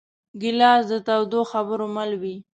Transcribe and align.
ګیلاس 0.41 0.83
د 0.91 0.93
تودو 1.07 1.41
خبرو 1.51 1.85
مل 1.95 2.11
وي. 2.21 2.35